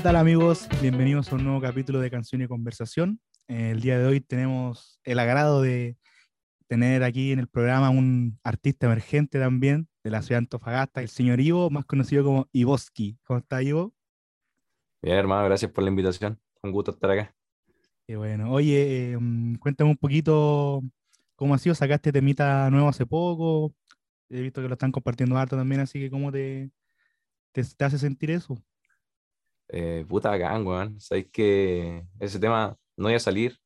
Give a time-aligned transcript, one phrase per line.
[0.00, 0.66] ¿Qué tal amigos?
[0.80, 3.20] Bienvenidos a un nuevo capítulo de Canción y Conversación.
[3.48, 5.98] Eh, el día de hoy tenemos el agrado de
[6.68, 11.10] tener aquí en el programa un artista emergente también de la ciudad de Antofagasta, el
[11.10, 13.18] señor Ivo, más conocido como Ivoski.
[13.24, 13.92] ¿Cómo está Ivo?
[15.02, 16.40] Bien, hermano, gracias por la invitación.
[16.62, 17.34] Un gusto estar acá.
[18.06, 18.50] Qué bueno.
[18.52, 20.80] Oye, em, cuéntame un poquito
[21.36, 21.74] cómo ha sido.
[21.74, 23.74] Sacaste temita nuevo hace poco.
[24.30, 26.70] He visto que lo están compartiendo harto también, así que ¿cómo te,
[27.52, 28.56] te, te hace sentir eso?
[29.72, 31.00] Eh, puta bacán, weón.
[31.00, 33.58] Sabéis que ese tema no iba a salir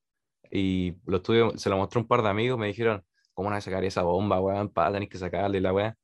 [0.50, 3.04] y lo estuve, se lo mostré a un par de amigos, me dijeron,
[3.34, 4.70] ¿cómo van a sacar esa bomba, weón?
[4.70, 5.96] Pa, tenéis que sacarle la weá.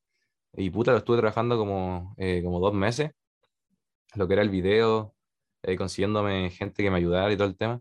[0.54, 3.12] Y puta, lo estuve trabajando como, eh, como dos meses,
[4.14, 5.14] lo que era el video,
[5.62, 7.80] eh, consiguiéndome gente que me ayudara y todo el tema.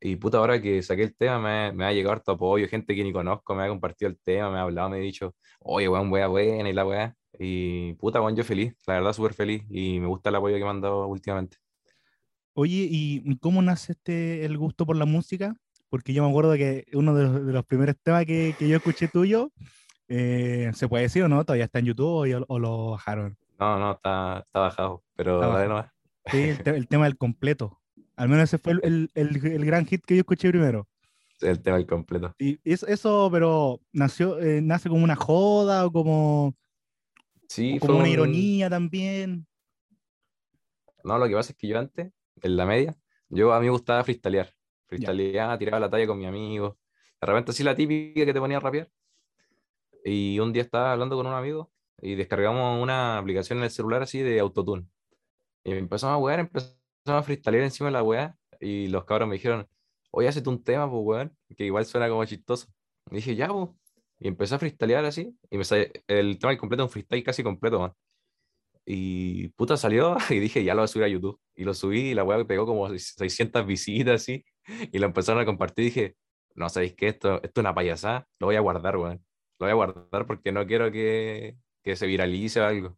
[0.00, 3.04] Y puta, ahora que saqué el tema, me, me ha llegado harto apoyo, gente que
[3.04, 6.10] ni conozco me ha compartido el tema, me ha hablado, me ha dicho, oye, weón,
[6.12, 7.14] weá buena y la weá.
[7.44, 10.62] Y puta, weón, yo feliz, la verdad, súper feliz y me gusta el apoyo que
[10.64, 11.56] me han dado últimamente.
[12.54, 15.56] Oye, ¿y cómo nace este, el gusto por la música?
[15.88, 18.76] Porque yo me acuerdo que uno de los, de los primeros temas que, que, yo
[18.76, 19.50] escuché tuyo,
[20.08, 21.44] eh, ¿se puede decir o no?
[21.44, 23.36] ¿Todavía está en YouTube o, o lo bajaron?
[23.58, 25.68] No, no, está, está bajado, pero Está bajado.
[25.68, 25.86] nomás.
[26.26, 27.80] Sí, el, te- el tema del completo.
[28.16, 30.86] Al menos ese fue el, el, el- gran hit que yo escuché primero.
[31.40, 32.34] el tema el completo.
[32.38, 36.54] Y eso, eso pero nació, eh, nace como una joda o como,
[37.54, 39.46] Sí, o fue como una un- ironía también.
[41.04, 42.96] No, lo que pasa es que yo antes, en la media,
[43.28, 44.50] yo a mí me gustaba freestylear.
[44.86, 46.78] Freestyleaba, tiraba la talla con mi amigo.
[47.20, 48.88] De repente así la típica que te ponía a rapear.
[50.04, 54.02] Y un día estaba hablando con un amigo y descargamos una aplicación en el celular
[54.02, 54.86] así de autotune.
[55.64, 58.36] Y empezamos a wear, empezamos a freestylear encima de la weá.
[58.60, 59.68] Y los cabros me dijeron,
[60.10, 62.68] oye, hazte un tema, pues weón, que igual suena como chistoso.
[63.10, 63.68] Y dije, ya, pues.
[64.22, 65.36] Y empecé a freestylear así.
[65.50, 67.92] Y me sale el tema completo, un freestyle casi completo, man.
[68.86, 71.40] Y puta salió y dije, ya lo voy a subir a YouTube.
[71.56, 74.44] Y lo subí y la weá pegó como 600 visitas así.
[74.92, 76.16] Y lo empezaron a compartir y dije,
[76.54, 77.08] no, ¿sabéis qué?
[77.08, 78.28] Esto, esto es una payasada.
[78.38, 79.24] Lo voy a guardar, weón.
[79.58, 82.96] Lo voy a guardar porque no quiero que, que se viralice o algo.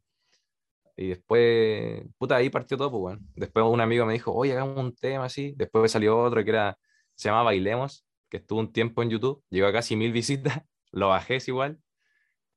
[0.96, 3.20] Y después, puta, ahí partió todo, pues, weón.
[3.34, 5.54] Después un amigo me dijo, oye, hagamos un tema así.
[5.56, 6.78] Después salió otro que era,
[7.14, 9.42] se llama Bailemos, que estuvo un tiempo en YouTube.
[9.48, 10.62] Llegó a casi mil visitas.
[10.94, 11.80] Lo bajé es igual.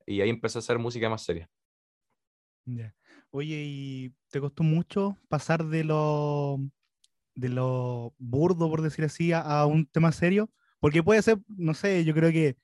[0.05, 1.49] Y ahí empecé a hacer música más seria.
[3.31, 6.59] Oye, ¿y te costó mucho pasar de lo,
[7.35, 10.49] de lo burdo, por decir así, a, a un tema serio?
[10.79, 12.57] Porque puede ser, no sé, yo creo que,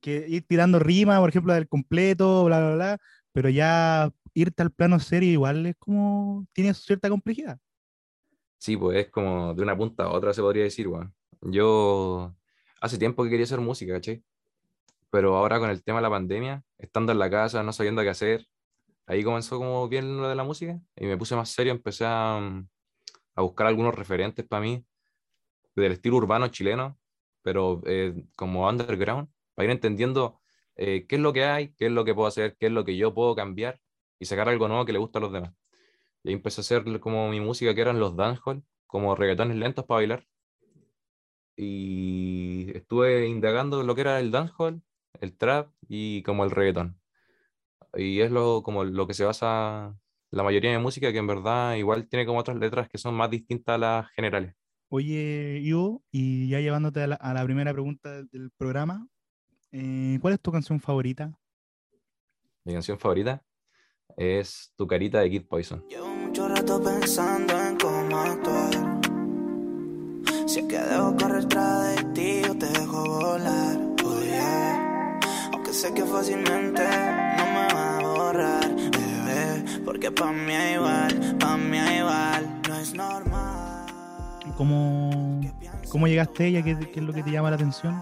[0.00, 2.98] que ir tirando rima, por ejemplo, del completo, bla, bla, bla,
[3.32, 7.58] pero ya irte al plano serio igual es como, tiene cierta complejidad.
[8.58, 11.14] Sí, pues es como de una punta a otra, se podría decir, weón.
[11.42, 12.34] Yo
[12.80, 14.22] hace tiempo que quería hacer música, ¿cachai?
[15.12, 18.08] Pero ahora con el tema de la pandemia, estando en la casa, no sabiendo qué
[18.08, 18.46] hacer,
[19.06, 22.38] ahí comenzó como bien lo de la música y me puse más serio, empecé a,
[23.34, 24.86] a buscar algunos referentes para mí
[25.76, 26.98] del estilo urbano chileno,
[27.42, 30.40] pero eh, como underground, para ir entendiendo
[30.76, 32.84] eh, qué es lo que hay, qué es lo que puedo hacer, qué es lo
[32.84, 33.80] que yo puedo cambiar
[34.18, 35.52] y sacar algo nuevo que le gusta a los demás.
[36.22, 39.84] Y ahí empecé a hacer como mi música, que eran los dancehall, como reggaetones lentos
[39.84, 40.26] para bailar.
[41.56, 44.82] Y estuve indagando lo que era el dancehall,
[45.22, 47.00] el trap y como el reggaetón.
[47.94, 49.96] Y es lo, como lo que se basa
[50.30, 53.30] la mayoría de música, que en verdad igual tiene como otras letras que son más
[53.30, 54.54] distintas a las generales.
[54.88, 59.06] Oye, Ivo, y ya llevándote a la, a la primera pregunta del, del programa,
[59.70, 61.32] eh, ¿cuál es tu canción favorita?
[62.64, 63.42] Mi canción favorita
[64.16, 65.84] es Tu carita de Kid Poison.
[65.88, 69.00] Llevo mucho rato pensando en cómo actuar.
[70.46, 72.41] Si es que debo correr tras de ti
[75.82, 76.82] sé que fácilmente
[77.38, 79.64] no me va a borrar, bebé.
[79.84, 82.60] Porque pa' mí igual, pa' mí igual.
[82.68, 83.86] No es normal.
[84.56, 85.40] ¿Cómo,
[85.90, 86.62] cómo llegaste a ella?
[86.62, 88.00] ¿Qué, qué es lo que te llama la atención?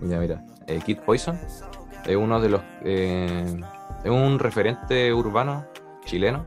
[0.00, 1.38] Ya, mira, eh, Kid Poison
[2.06, 2.62] es uno de los.
[2.84, 3.60] eh,
[4.02, 5.66] es un referente urbano
[6.06, 6.46] chileno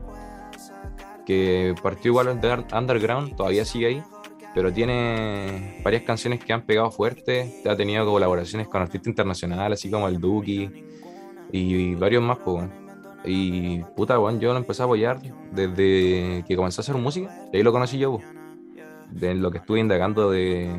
[1.24, 4.02] que partió igual de ar- underground, todavía sigue ahí,
[4.54, 7.62] pero tiene varias canciones que han pegado fuerte.
[7.68, 10.70] Ha tenido colaboraciones con artistas internacionales, así como el Duki
[11.52, 12.68] y varios más, pues.
[13.24, 15.20] Y puta, weón, yo lo empecé a apoyar
[15.52, 18.18] desde que comencé a hacer música, y ahí lo conocí yo.
[19.10, 20.70] De lo que estuve indagando de,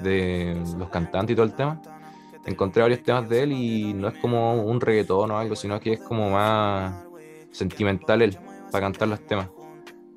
[0.00, 1.80] de los cantantes y todo el tema
[2.44, 5.94] encontré varios temas de él y no es como un reggaetón o algo, sino que
[5.94, 7.04] es como más
[7.50, 8.38] sentimental él
[8.70, 9.48] para cantar los temas.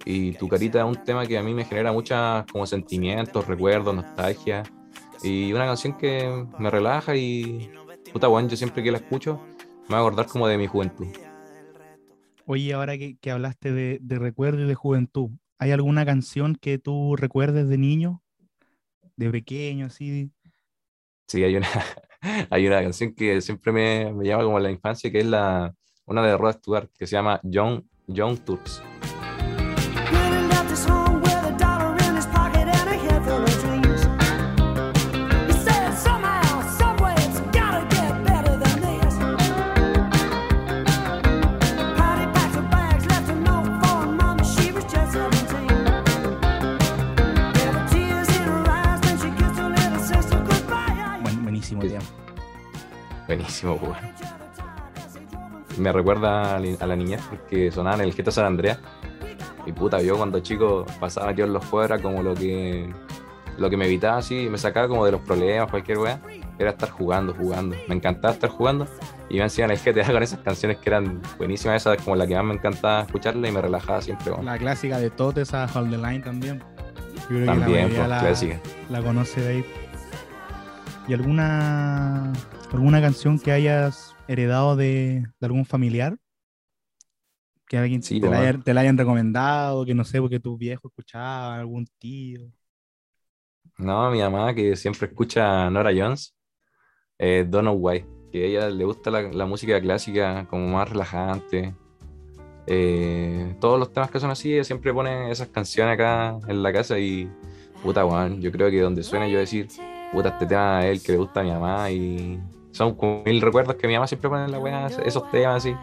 [0.06, 3.96] Y Tu Carita es un tema que a mí me genera muchas como sentimientos, recuerdos,
[3.96, 4.64] nostalgia.
[5.24, 7.72] Y una canción que me relaja y
[8.14, 9.40] puta bueno, yo siempre que la escucho
[9.90, 11.08] me va a acordar como de mi juventud.
[12.46, 16.78] Oye, ahora que, que hablaste de, de recuerdo y de juventud, ¿Hay alguna canción que
[16.78, 18.22] tú recuerdes de niño?
[19.16, 20.32] De pequeño, así.
[21.28, 21.68] Sí, hay una,
[22.50, 25.74] hay una canción que siempre me, me llama como la infancia, que es la,
[26.06, 28.84] una de Rod Stewart, que se llama Young, Young Turks.
[53.36, 53.98] Buenísimo, pues.
[55.78, 58.80] Me recuerda a la- la niñez porque sonaban en el GTA San Andreas.
[59.66, 62.94] Y puta, yo cuando chico pasaba metido en los juegos era como lo que,
[63.58, 66.20] lo que me evitaba así, me sacaba como de los problemas, cualquier weá,
[66.60, 67.76] era estar jugando, jugando.
[67.88, 68.88] Me encantaba estar jugando
[69.30, 72.28] y me en el GTA con esas canciones que eran buenísimas, esa es como la
[72.28, 74.32] que más me encantaba escucharla y me relajaba siempre.
[74.32, 74.46] weón.
[74.46, 76.60] La clásica de Tote, esa Hold the Line también.
[76.60, 78.60] Yo creo que la También, mayoría pues, la, clásica.
[78.90, 79.66] la conoce de ahí.
[81.08, 82.34] ¿Y alguna,
[82.72, 86.18] alguna canción que hayas heredado de, de algún familiar?
[87.68, 90.58] Que alguien Sí, te, la haya- te la hayan recomendado, que no sé, porque tus
[90.58, 92.42] viejos escuchaban, algún tío.
[93.78, 96.36] No, mi mamá que siempre escucha Nora Jones,
[97.20, 100.90] eh, Don't Know Why, que a ella le gusta la, la música clásica como más
[100.90, 101.76] relajante.
[102.68, 106.74] Eh, todos los temas que son así, ella siempre pone esas canciones acá en la
[106.74, 107.30] casa y
[107.84, 109.68] puta weón, yo creo que donde suene yo decir,
[110.14, 112.40] puta, este tema es el que le gusta a mi mamá y
[112.72, 115.76] son como mil recuerdos que mi mamá siempre pone en la weá, esos temas así.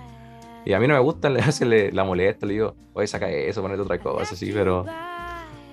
[0.64, 3.28] Y a mí no me gustan, le hace le- la molesta, le digo, oye, saca
[3.28, 4.84] eso, ponete otra cosa así, pero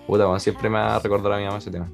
[0.08, 1.90] puta weón, siempre me va a recordar a mi mamá ese tema.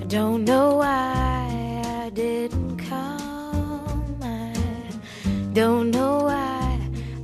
[0.00, 4.22] I don't know why I didn't come.
[4.22, 6.78] I don't know why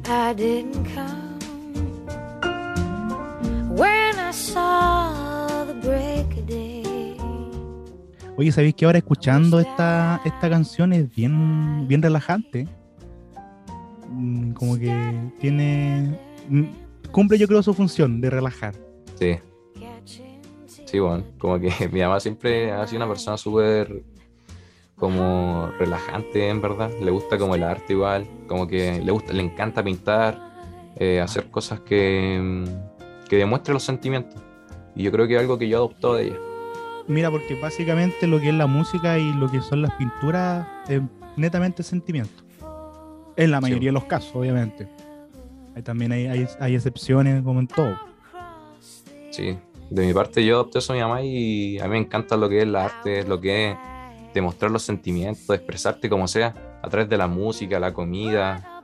[0.09, 1.28] I didn't come.
[8.39, 12.69] Oye, ¿sabéis que ahora escuchando esta, esta canción es bien, bien relajante?
[14.09, 16.17] Mm, Como que tiene...
[16.49, 16.63] mm,
[17.11, 18.77] Cumple yo creo su función de relajar.
[19.19, 19.39] Sí.
[20.85, 24.05] Sí, bueno, como que mi mamá siempre ha sido una persona súper
[24.95, 26.93] como relajante, en verdad.
[27.03, 30.39] Le gusta como el arte igual, como que le gusta, le encanta pintar,
[30.95, 34.41] eh, hacer cosas que, mm, que demuestren los sentimientos.
[34.95, 36.39] Y yo creo que es algo que yo he adoptado de ella.
[37.09, 41.01] Mira, porque básicamente lo que es la música y lo que son las pinturas es
[41.37, 42.43] netamente sentimiento.
[43.37, 43.63] En la Sí.
[43.63, 44.89] mayoría de los casos, obviamente.
[45.85, 47.97] También hay, hay, hay excepciones como en todo.
[49.31, 49.57] Sí,
[49.91, 52.49] de mi parte yo adopté eso a mi mamá y a mí me encanta lo
[52.49, 53.77] que es el arte, lo que es
[54.35, 58.83] demostrar los sentimientos, expresarte como sea, a través de la música, la comida,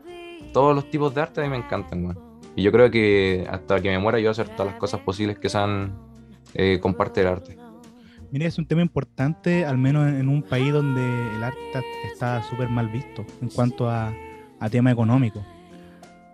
[0.53, 2.17] todos los tipos de arte a mí me encantan.
[2.57, 5.01] Y yo creo que hasta que me muera yo voy a hacer todas las cosas
[5.01, 5.99] posibles que sean
[6.55, 7.59] eh, con parte del arte.
[8.35, 11.83] Mira, es un tema importante, al menos en, un país donde el arte está-
[12.13, 14.13] está súper mal visto en cuanto a,
[14.59, 15.41] a tema económico.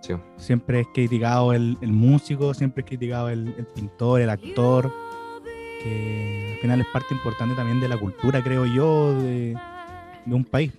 [0.00, 4.90] Sí, Siempre es criticado el, el músico, siempre es criticado el, el pintor, el actor,
[5.82, 9.54] que al final es parte importante también de la cultura, creo yo, de,
[10.24, 10.72] de un país.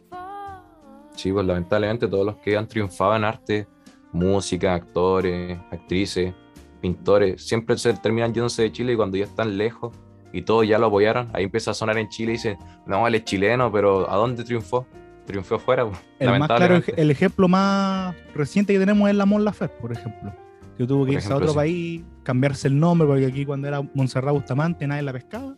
[1.16, 3.68] sí, pues lamentablemente todos los que han triunfado en arte,
[4.12, 6.34] música, actores, actrices,
[6.82, 9.96] pintores, siempre se terminan yéndose de Chile y cuando ya están lejos
[10.34, 13.16] y todos ya lo apoyaron, ahí empieza a sonar en Chile y dicen, no, él
[13.16, 14.86] es chileno, pero ¿a dónde triunfó?
[15.26, 15.88] Triunfó afuera,
[16.20, 20.34] El más claro, el ejemplo más reciente que tenemos es la Mon Laferte, por ejemplo.
[20.78, 21.56] Que tuvo que Por irse a otro sí.
[21.56, 25.56] país, cambiarse el nombre, porque aquí cuando era Montserrat Bustamante nadie la pescaba.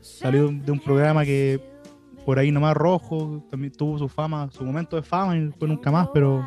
[0.00, 1.60] Salió de un programa que
[2.26, 5.90] por ahí nomás rojo, también tuvo su fama, su momento de fama y después nunca
[5.90, 6.46] más, pero,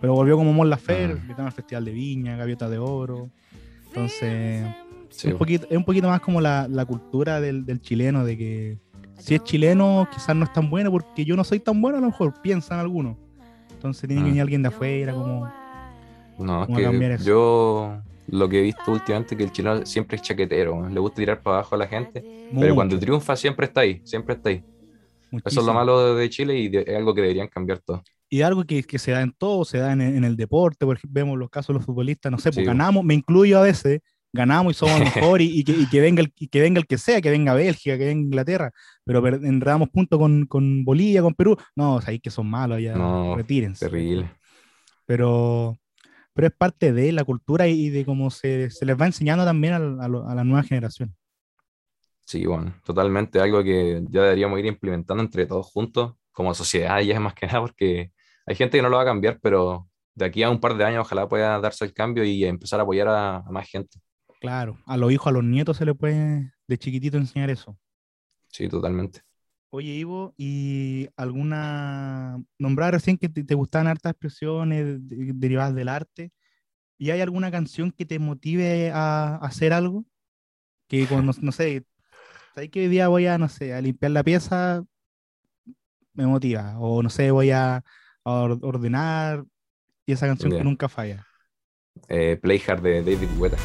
[0.00, 1.22] pero volvió como Mon Laferte, Ah.
[1.22, 3.28] invitaron al Festival de Viña, Gaviota de Oro.
[3.88, 4.64] Entonces,
[5.10, 8.36] Sí, un poquito, es un poquito más como la, la cultura del, del chileno, de
[8.36, 8.78] que
[9.18, 12.00] si es chileno quizás no es tan bueno porque yo no soy tan bueno, a
[12.00, 13.16] lo mejor piensan algunos.
[13.72, 14.28] Entonces tiene que Ah.
[14.28, 15.50] venir alguien de afuera como...
[16.38, 17.24] No, es ¿Cómo cambiar que eso?
[17.24, 21.16] yo lo que he visto últimamente es que el chileno siempre es chaquetero, le gusta
[21.16, 24.50] tirar para abajo a la gente, pero mucho, cuando triunfa siempre está ahí, siempre está
[24.50, 24.56] ahí.
[24.56, 24.64] Eso
[25.30, 25.66] es muchísimo.
[25.66, 28.02] lo malo de Chile y de- es algo que deberían cambiar todo.
[28.30, 30.96] Y algo que, que se da en todo, se da en, en el deporte, por
[30.96, 32.64] ejemplo, vemos los casos de los futbolistas, no sé, pues Sí.
[32.64, 34.00] ganamos, me incluyo a veces,
[34.32, 36.86] ganamos y somos mejor y, y que, y que venga el, y que venga el
[36.86, 38.72] que sea, que venga Bélgica, que venga Inglaterra,
[39.04, 42.48] pero per- enredamos puntos con, con Bolivia, con Perú, no, o sea, ahí que son
[42.48, 43.86] malos, ya No, retírense.
[43.88, 44.30] Terrible.
[45.06, 45.78] Pero,
[46.34, 49.44] pero es parte de la cultura y, y de cómo se, se les va enseñando
[49.44, 51.16] también a, la- a lo- a la nueva generación.
[52.26, 57.14] Sí, bueno, totalmente algo que ya deberíamos ir implementando entre todos juntos, como sociedad, ya
[57.14, 58.12] es más que nada, porque
[58.46, 60.84] hay gente que no lo va a cambiar, pero de aquí a un par de
[60.84, 63.98] años ojalá pueda darse el cambio y empezar a apoyar a, a más gente.
[64.40, 67.78] Claro, a los hijos, a los nietos se les puede de chiquitito enseñar eso.
[68.48, 69.20] Sí, totalmente.
[69.70, 72.42] Oye, Ivo, ¿y alguna...
[72.58, 76.30] Nombraba recién que te, te gustaban hartas expresiones de- derivadas del arte.
[76.96, 80.04] ¿Y hay alguna canción que te motive a, a hacer algo?
[80.88, 81.84] Que cuando, no sé,
[82.54, 84.84] ¿sabes que hoy día voy a, no sé, a limpiar la pieza?
[86.14, 86.78] Me motiva.
[86.78, 87.82] O no sé, voy a, a
[88.24, 89.44] or- ordenar.
[90.06, 91.26] Y esa canción que nunca falla.
[92.08, 93.58] Eh, Play Hard de David Guetta.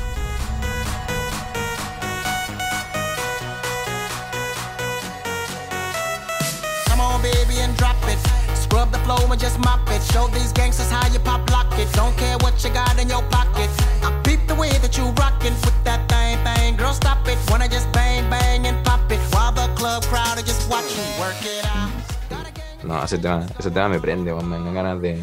[22.83, 24.47] No, ese tema, ese tema me prende, weón.
[24.49, 25.21] Me dan ganas de,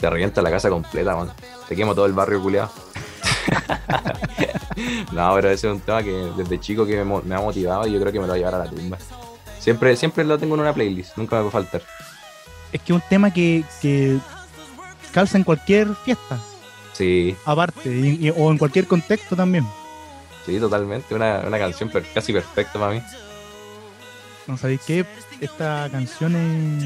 [0.00, 1.32] de revientar la casa completa, weón.
[1.66, 2.70] Te quemo todo el barrio culiado.
[5.12, 8.12] no, pero ese es un tema que desde chico me ha motivado y yo creo
[8.12, 8.98] que me lo va a llevar a la tumba.
[9.58, 11.80] Siempre, siempre lo tengo en una playlist, nunca me va a faltar.
[12.74, 14.18] Es que es un tema que, que
[15.12, 16.38] calza en cualquier fiesta,
[16.92, 19.66] Sí, aparte, y- y- o en cualquier contexto también.
[20.44, 21.14] sí, totalmente.
[21.14, 23.00] Una, una canción per- casi perfecta para mí.
[24.46, 25.06] No sabéis qué,
[25.40, 26.84] esta canción es-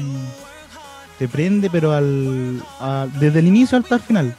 [1.17, 4.35] te prende, pero al, a- desde el inicio hasta el final.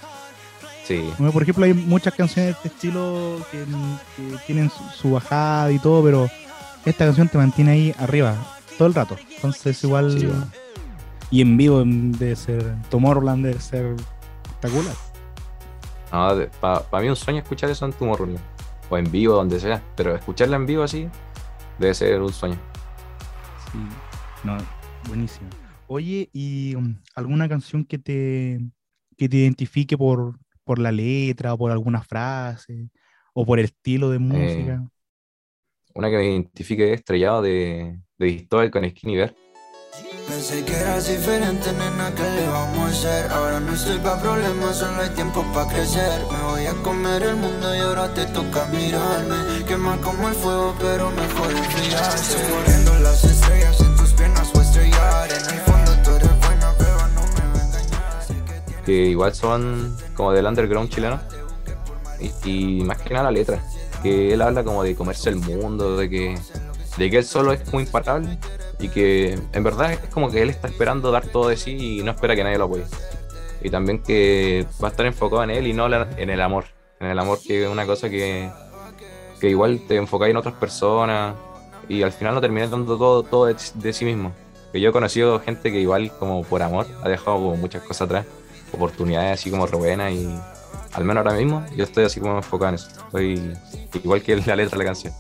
[0.87, 3.59] Sí, Como, Por ejemplo, hay muchas canciones de este estilo que,
[4.16, 6.28] que tienen su, su bajada y todo, pero
[6.85, 8.35] esta canción te mantiene ahí arriba
[8.78, 9.16] todo el rato.
[9.37, 10.19] Entonces, igual.
[10.19, 10.47] Sí, bueno.
[11.30, 12.76] Y en vivo debe ser.
[12.90, 13.96] Tomorrowland debe ser
[14.44, 14.94] espectacular.
[16.12, 18.40] no, para mí un sueño escuchar eso en Tomorrowland.
[18.88, 19.82] O en vivo, donde sea.
[19.96, 21.08] Pero escucharla en vivo así
[21.80, 22.56] debe ser un sueño.
[23.72, 23.78] Sí.
[24.44, 24.56] No,
[25.08, 25.49] buenísimo.
[25.87, 28.60] Oye, ¿y um, alguna canción que te,
[29.16, 32.90] que te identifique por, por la letra o por alguna frase
[33.32, 34.87] o por el estilo de música?
[35.94, 39.34] Una que me identifique es estrellado de, de con Skinny Bear.
[40.00, 43.30] Pensé que eras diferente, nena, ¿qué le vamos a hacer?
[43.30, 46.23] Ahora no estoy pa' problemas, solo hay tiempo pa' crecer.
[46.33, 49.64] Me voy a comer el mundo y ahora te toca mirarme.
[49.66, 52.37] Quema como el fuego, pero mejor enfriarse.
[52.37, 55.92] Estoy corriendo las estrellas en tus piernas o estrellar En el fondo.
[56.02, 58.23] Tú eres buena, pero no me va a engañar.
[58.26, 61.21] Sé que tienes que igual son como del underground chileno.
[62.19, 63.62] Y, y más que nada la letra,
[64.02, 66.38] que él habla como de comerse el mundo, de que,
[66.97, 68.38] de que él solo es muy imparable
[68.80, 72.02] y que en verdad es como que él está esperando dar todo de sí y
[72.02, 72.84] no espera que nadie lo apoye.
[73.62, 76.64] Y también que va a estar enfocado en él y no en el amor,
[76.99, 78.50] en el amor que es una cosa que,
[79.40, 81.34] que igual te enfocáis en otras personas
[81.88, 84.32] y al final no terminas dando todo, todo de, de sí mismo.
[84.72, 88.02] Que yo he conocido gente que igual como por amor ha dejado como muchas cosas
[88.02, 88.26] atrás
[88.72, 90.28] oportunidades así como re buenas y
[90.92, 92.88] al menos ahora mismo yo estoy así como enfocado en eso.
[92.88, 93.56] Estoy
[94.02, 95.12] igual que la letra de la canción.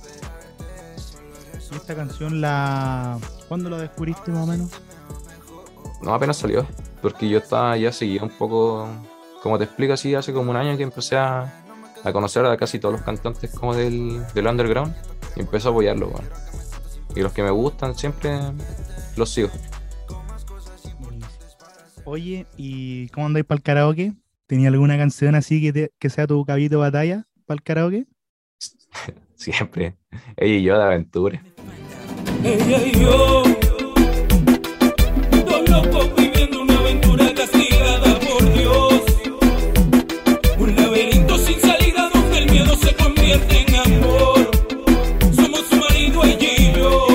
[1.70, 3.18] ¿Y esta canción la...
[3.50, 4.70] ¿Cuándo la descubriste más o menos?
[6.02, 6.64] No, apenas salió,
[7.02, 8.88] porque yo estaba ya seguía un poco,
[9.42, 11.52] como te explico así, hace como un año que empecé a,
[12.04, 14.94] a conocer a casi todos los cantantes como del, del underground
[15.34, 16.24] y empecé a apoyarlo, weón.
[17.16, 18.38] Y los que me gustan siempre
[19.16, 19.50] los sigo.
[22.04, 24.12] Oye, ¿y cómo andáis para el karaoke?
[24.46, 28.06] ¿Tenía alguna canción así que, te- que sea tu cabito batalla para el karaoke?
[29.34, 29.96] Siempre.
[30.36, 31.42] Ella y yo de aventura.
[32.42, 33.42] Ella y yo,
[35.44, 39.02] dos locos viviendo una aventura castigada por Dios.
[40.58, 44.50] Un laberinto sin salida donde el miedo se convierte en amor.
[45.34, 47.06] Somos su marido, ella y yo.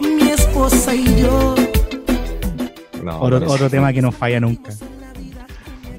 [0.00, 1.54] Mi esposa y yo.
[3.02, 4.72] No, Otro, otro tema que no falla nunca.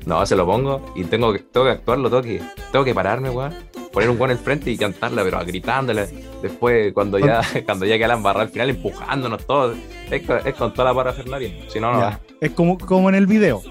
[0.06, 3.30] No, se lo pongo y tengo que, tengo que actuarlo, tengo que, tengo que pararme,
[3.30, 3.67] weón.
[3.98, 6.08] Poner un weón al frente y cantarla, pero gritándole.
[6.44, 9.76] Después, cuando ya, cuando ya queda la embarrada al final, empujándonos todos.
[10.12, 11.52] Es, con- es con toda la parafernalia.
[11.68, 12.20] Si no, no, Ya.
[12.40, 13.64] Es como, como en el video.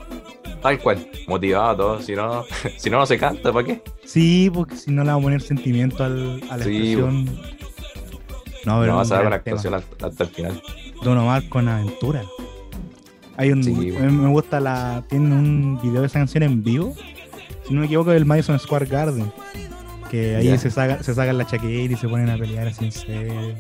[0.63, 1.09] tal cual.
[1.29, 2.03] Motivado todo.
[2.03, 2.45] Si no,
[2.77, 3.83] si no, no se canta, ¿para qué?
[4.05, 7.25] Sí, porque si no le vamos a poner sentimiento al, a la Sí, expresión.
[8.65, 10.61] No, pero No vas a dar una actuación hasta, hasta el final.
[11.05, 12.25] Don Omar con aventura.
[13.37, 15.05] Hay un, Sí, me gusta la.
[15.09, 16.95] Tiene un video de esa canción en vivo.
[17.69, 19.31] Si no me equivoco, del Madison Square Garden.
[20.11, 22.93] Que ahí se, saca, se sacan la chaqueta y se ponen a pelear así en
[22.93, 23.55] serio.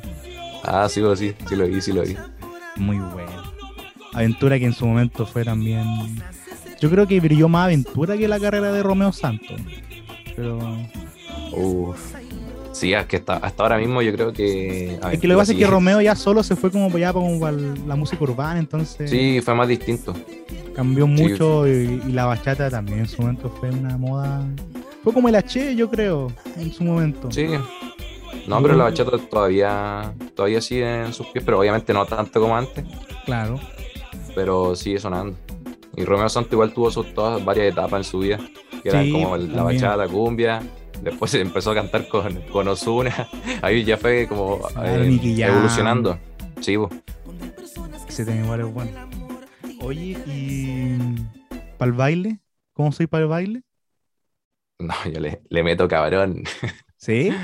[0.63, 2.17] Ah, sí, sí, sí lo vi, sí lo vi.
[2.77, 3.53] Muy bueno.
[4.13, 5.85] Aventura que en su momento fue también.
[6.81, 9.61] Yo creo que brilló más aventura que la carrera de Romeo Santos.
[10.35, 10.59] Pero.
[11.53, 12.15] Uf.
[12.73, 14.99] Sí, es que hasta, hasta ahora mismo yo creo que.
[15.11, 15.71] Es que lo que pasa es que sí.
[15.71, 19.09] Romeo ya solo se fue como ya como para la música urbana, entonces.
[19.09, 20.15] Sí, fue más distinto.
[20.75, 24.47] Cambió mucho y, y la bachata también en su momento fue una moda.
[25.07, 27.31] Fue como el H, yo creo, en su momento.
[27.31, 27.47] Sí.
[28.49, 32.57] No, pero la bachata todavía, todavía sigue en sus pies, pero obviamente no tanto como
[32.57, 32.85] antes,
[33.25, 33.61] Claro.
[34.35, 35.39] pero sigue sonando.
[35.97, 38.41] Y Romeo Santos igual tuvo sus todas varias etapas en su vida,
[38.83, 40.61] que eran Sí, como el- la bachata, cumbia,
[41.05, 43.29] después se empezó a cantar con, con Ozuna,
[43.63, 46.19] ahí ya fue como Claro, eh, evolucionando.
[46.61, 46.91] Sí, po.
[48.09, 48.91] Ese tema igual es bueno.
[49.83, 50.99] Oye, y
[51.79, 52.41] para el baile,
[52.73, 53.63] ¿cómo soy para el baile?
[54.79, 56.45] No, yo le, le meto cabrón.
[56.97, 57.31] Sí.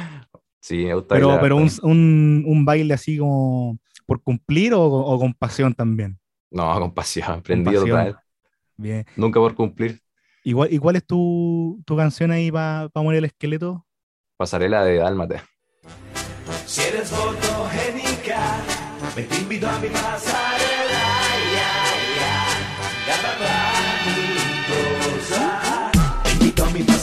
[0.65, 4.81] Sí, me gusta Pero, bailar pero un, un, un baile así como por cumplir o,
[4.85, 6.21] o con pasión también.
[6.53, 7.99] No, con pasión, prendido pasión.
[7.99, 8.21] total.
[8.77, 9.05] Bien.
[9.17, 10.01] Nunca por cumplir.
[10.45, 13.85] Igual, ¿Y cuál es tu, tu canción ahí para morir el esqueleto?
[14.37, 15.45] Pasarela de Dálmata.
[16.65, 18.61] Si eres fotogénica,
[19.17, 21.32] me te invito a mi pasarela.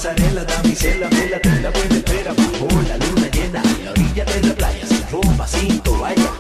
[0.10, 2.34] Pasarela, damisela, vela, te la buena espera.
[2.34, 6.32] Bajo la luna llena, a la orilla de la playa, sin ropa, sin toalla.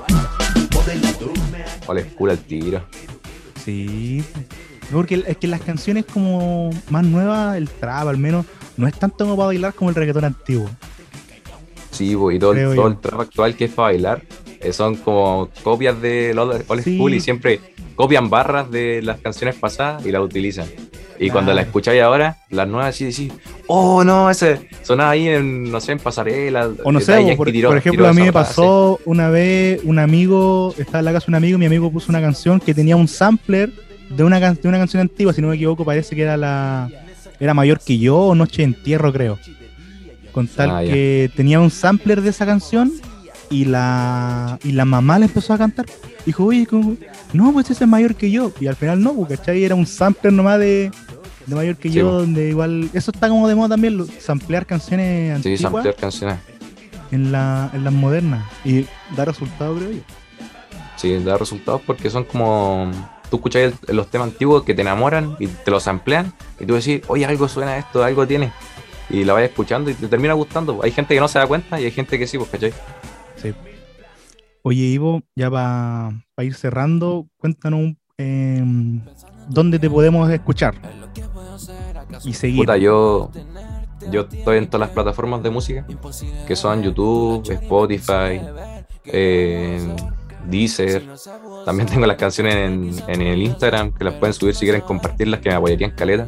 [0.73, 2.83] Modela, tú me Ole, cool al tiro.
[3.63, 4.23] Sí.
[4.91, 8.45] Porque es que las canciones como más nuevas, el trap al menos,
[8.77, 10.69] no es tanto como para bailar como el reggaetón antiguo.
[11.91, 14.21] Sí, po, y todo, el, todo el trap actual que es para bailar
[14.61, 16.95] eh, son como copias de old Sí.
[16.95, 17.59] school y siempre
[17.95, 20.67] copian barras de las canciones pasadas y las utilizan.
[21.21, 21.33] Y Claro.
[21.33, 23.31] cuando las escucháis ahora, las nuevas sí decís,
[23.67, 26.69] oh no, ese sonaba ahí en, no sé, en pasarela.
[26.85, 30.73] O no sé, por, tiró- por ejemplo, a mí me pasó una vez, un amigo,
[30.77, 32.95] estaba en la casa de un amigo, y mi amigo puso una canción que tenía
[32.95, 33.69] un sampler
[34.09, 36.89] de una, de una canción antigua, si no me equivoco, parece que era la
[37.39, 39.37] era mayor que yo Noche de Entierro, creo.
[40.31, 42.91] Con tal Ah, que tenía un sampler de esa canción
[43.49, 45.85] y la y la mamá le empezó a cantar.
[46.25, 46.95] Dijo, oye, ¿cómo?
[47.33, 48.51] no, pues ese es mayor que yo.
[48.59, 49.63] Y al final no, pues, ¿cachai?
[49.63, 50.91] Era un sampler nomás de,
[51.47, 52.15] de mayor que Sí, yo, pues.
[52.21, 52.89] donde igual...
[52.93, 56.37] Eso está como de moda también, lo- samplear canciones Sí, antiguas samplear canciones.
[57.11, 58.45] en, la, en las modernas.
[58.65, 58.85] Y
[59.15, 59.99] da resultado, creo yo.
[60.97, 62.91] Sí, da resultados porque son como.
[63.29, 67.01] Tú escuchas los temas antiguos que te enamoran y te los amplían y tú decís,
[67.07, 68.51] oye, algo suena esto, algo tiene.
[69.09, 70.79] Y la vas escuchando y te termina gustando.
[70.83, 72.73] Hay gente que no se da cuenta y hay gente que sí, pues, ¿cachai?
[74.61, 79.01] Oye, Ivo, ya para ir cerrando, cuéntanos em,
[79.47, 80.75] dónde te podemos escuchar
[82.23, 82.67] y seguir.
[82.79, 83.31] Yo,
[84.11, 85.85] yo estoy en todas las plataformas de música,
[86.47, 88.41] que son YouTube, Spotify,
[89.05, 89.95] eh,
[90.45, 91.07] Deezer.
[91.65, 95.39] También tengo las canciones en, en el Instagram, que las pueden subir si quieren compartirlas,
[95.39, 96.27] que me apoyarían caleta.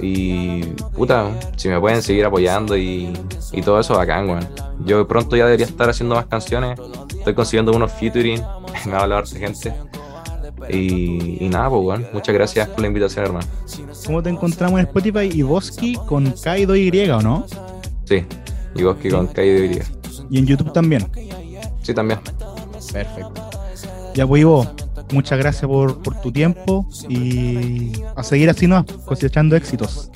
[0.00, 0.62] Y
[0.94, 3.12] puta, si me pueden seguir apoyando y,
[3.52, 4.48] y todo eso, bacán, weón.
[4.84, 6.78] Yo pronto ya debería estar haciendo más canciones.
[7.16, 8.40] Estoy consiguiendo unos featuring,
[8.86, 9.74] me va a hablar de gente.
[10.70, 12.06] Y, y nada, pues, weón.
[12.12, 13.46] Muchas gracias por la invitación, hermano.
[14.06, 15.30] ¿Cómo te encontramos en Spotify?
[15.32, 17.46] Y Bosky con K y 2Y, ¿o no?
[18.04, 18.24] Sí,
[18.74, 19.82] y que con Caído y
[20.30, 21.10] Y en YouTube también.
[21.82, 22.20] Sí, también.
[22.92, 23.32] Perfecto.
[24.14, 24.66] Ya pues Ivo,
[25.12, 28.84] muchas gracias por, por tu tiempo y a seguir así, ¿no?
[29.04, 30.10] Cosechando éxitos.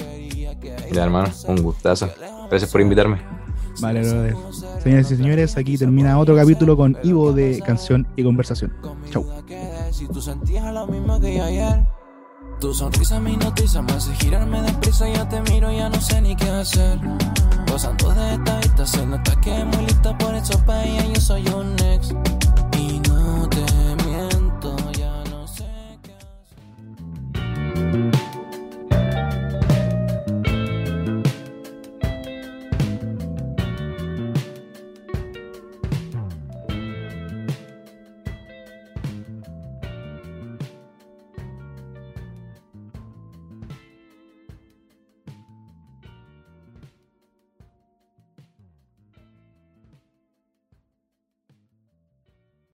[0.93, 2.11] Ya, hermano, un gustazo.
[2.49, 3.19] Gracias por invitarme.
[3.81, 4.37] Vale, brother.
[4.83, 8.73] Señoras y señores, aquí termina otro capítulo con Ivo de Canción y Conversación.
[9.11, 9.25] Chau.
[9.93, 11.87] Si tú sentías lo mismo que ayer
[12.59, 16.35] Tu sonrisa me hipnotiza, me hace girarme deprisa Ya te miro, ya no sé ni
[16.35, 16.99] qué hacer
[17.71, 21.21] Gozando de esta vista, se nota que es muy lista Por eso para ella yo
[21.21, 22.15] soy un ex
[22.79, 23.32] Y no